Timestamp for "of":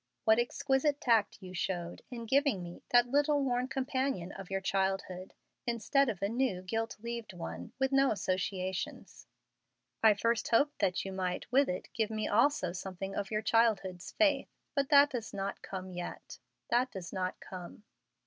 4.31-4.49, 6.09-6.23, 13.15-13.29